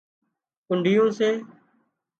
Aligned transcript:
ڪنڍيون 0.67 1.07
سي 1.17 1.29